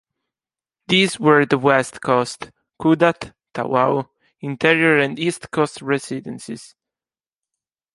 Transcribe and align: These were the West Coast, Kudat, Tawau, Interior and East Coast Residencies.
These 0.87 1.19
were 1.19 1.45
the 1.45 1.59
West 1.59 2.01
Coast, 2.01 2.49
Kudat, 2.81 3.35
Tawau, 3.53 4.09
Interior 4.39 4.97
and 4.97 5.19
East 5.19 5.51
Coast 5.51 5.79
Residencies. 5.79 6.73